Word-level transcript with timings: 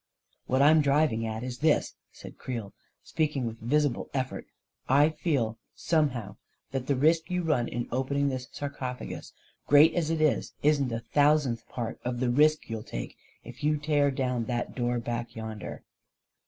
""What 0.47 0.63
I'm 0.63 0.81
driving 0.81 1.27
at 1.27 1.43
is 1.43 1.59
this," 1.59 1.93
said 2.11 2.39
Creel, 2.39 2.73
speak 3.03 3.35
ing 3.35 3.45
with 3.45 3.59
visible 3.59 4.09
effort; 4.15 4.47
"I 4.89 5.09
feel, 5.09 5.59
somehow, 5.75 6.37
that 6.71 6.87
the 6.87 6.95
risk 6.95 7.29
you 7.29 7.43
run 7.43 7.67
in 7.67 7.87
opening 7.91 8.27
this 8.29 8.47
sarcophagus, 8.51 9.31
great 9.67 9.93
as 9.93 10.09
it 10.09 10.19
is, 10.19 10.53
isn't 10.63 10.91
a 10.91 11.01
thousandth 11.13 11.67
part 11.69 11.99
of 12.03 12.19
the 12.19 12.31
risk 12.31 12.67
you'll 12.67 12.81
take 12.81 13.15
if 13.43 13.63
you 13.63 13.77
tear 13.77 14.09
down 14.09 14.45
that 14.45 14.73
door 14.73 14.97
back 14.97 15.35
yonder." 15.35 15.83